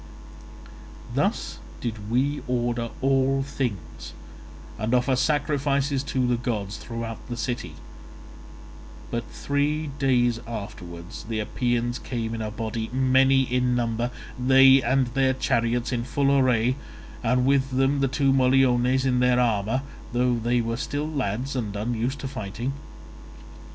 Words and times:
"Thus 1.13 1.59
did 1.79 2.09
we 2.09 2.41
order 2.47 2.89
all 3.03 3.43
things, 3.43 4.13
and 4.79 4.95
offer 4.95 5.15
sacrifices 5.15 6.01
to 6.05 6.25
the 6.25 6.37
gods 6.37 6.77
throughout 6.77 7.27
the 7.29 7.37
city; 7.37 7.75
but 9.11 9.23
three 9.29 9.91
days 9.99 10.39
afterwards 10.47 11.25
the 11.25 11.39
Epeans 11.39 11.99
came 11.99 12.33
in 12.33 12.41
a 12.41 12.49
body, 12.49 12.89
many 12.91 13.43
in 13.43 13.75
number, 13.75 14.09
they 14.39 14.81
and 14.81 15.05
their 15.13 15.33
chariots, 15.35 15.91
in 15.91 16.03
full 16.03 16.35
array, 16.35 16.77
and 17.23 17.45
with 17.45 17.69
them 17.69 17.99
the 17.99 18.07
two 18.07 18.33
Moliones 18.33 19.05
in 19.05 19.19
their 19.19 19.39
armour, 19.39 19.83
though 20.13 20.33
they 20.33 20.61
were 20.61 20.77
still 20.77 21.07
lads 21.07 21.55
and 21.55 21.75
unused 21.75 22.17
to 22.21 22.27
fighting. 22.27 22.73